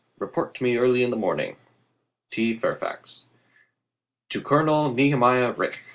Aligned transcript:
Report 0.17 0.55
to 0.55 0.63
me 0.63 0.77
early 0.77 1.03
in 1.03 1.11
the 1.11 1.15
morn 1.15 1.39
ing. 1.41 1.57
T. 2.31 2.57
Fairfax. 2.57 3.29
To 4.29 4.41
Colonel 4.41 4.91
Nehemiah 4.91 5.51
Rich. 5.51 5.83